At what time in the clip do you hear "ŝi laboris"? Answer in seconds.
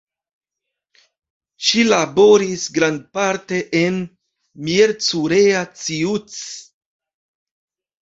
1.67-2.65